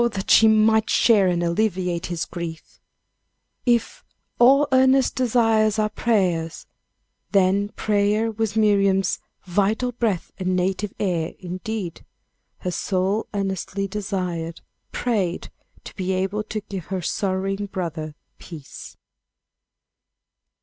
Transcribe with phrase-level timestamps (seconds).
[0.13, 2.79] that she might share and alleviate his griefs.
[3.67, 4.03] If
[4.39, 6.65] "all earnest desires are prayers,"
[7.33, 12.03] then prayer was Miriam's "vital breath and native air" indeed;
[12.61, 14.61] her soul earnestly desired,
[14.91, 15.51] prayed,
[15.83, 18.97] to be able to give her sorrowing brother peace.